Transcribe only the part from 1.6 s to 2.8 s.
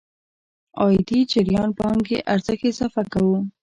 پانګې ارزښت